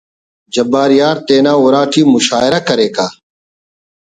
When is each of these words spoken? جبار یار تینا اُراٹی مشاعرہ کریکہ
جبار 0.53 0.91
یار 0.99 1.17
تینا 1.27 1.53
اُراٹی 1.61 2.01
مشاعرہ 2.13 2.59
کریکہ 2.67 3.07